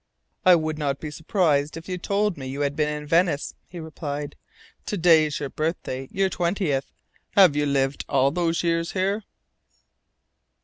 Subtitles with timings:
[0.43, 3.79] "I would not be surprised if you told me you had been in Venice," he
[3.79, 4.35] replied.
[4.87, 6.91] "To day is your birthday your twentieth.
[7.35, 9.23] Have you lived all those years here?"